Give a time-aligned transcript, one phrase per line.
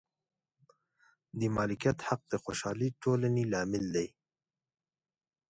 [1.39, 4.07] د مالکیت حق د خوشحالې ټولنې لامل دی.